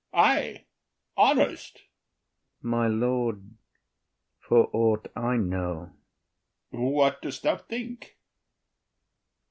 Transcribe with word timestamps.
ay, 0.15 0.65
honest. 1.15 1.75
IAGO. 1.77 1.83
My 2.63 2.87
lord, 2.87 3.51
for 4.39 4.67
aught 4.73 5.11
I 5.15 5.37
know. 5.37 5.91
OTHELLO. 6.73 6.89
What 6.89 7.21
dost 7.21 7.43
thou 7.43 7.57
think? 7.57 8.17